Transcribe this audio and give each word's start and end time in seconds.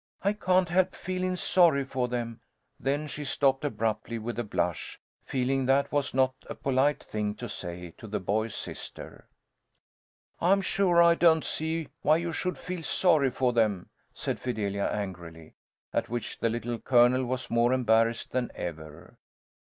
"I 0.23 0.33
can't 0.33 0.67
help 0.69 0.95
feelin' 0.95 1.35
sorry 1.35 1.83
for 1.83 2.07
them." 2.07 2.39
Then 2.79 3.05
she 3.05 3.23
stopped 3.23 3.63
abruptly, 3.63 4.17
with 4.17 4.39
a 4.39 4.43
blush, 4.43 4.99
feeling 5.25 5.67
that 5.67 5.91
was 5.91 6.11
not 6.11 6.33
a 6.49 6.55
polite 6.55 7.03
thing 7.03 7.35
to 7.35 7.47
say 7.47 7.93
to 7.99 8.07
the 8.07 8.19
boys' 8.19 8.55
sister. 8.55 9.27
"I'm 10.41 10.63
sure 10.63 11.03
I 11.03 11.13
don't 11.13 11.45
see 11.45 11.89
why 12.01 12.17
you 12.17 12.31
should 12.31 12.57
feel 12.57 12.81
sorry 12.81 13.29
for 13.29 13.53
them," 13.53 13.91
said 14.11 14.39
Fidelia, 14.39 14.85
angrily. 14.85 15.53
At 15.93 16.09
which 16.09 16.39
the 16.39 16.49
Little 16.49 16.79
Colonel 16.79 17.23
was 17.25 17.51
more 17.51 17.71
embarrassed 17.71 18.31
than 18.31 18.49
ever. 18.55 19.19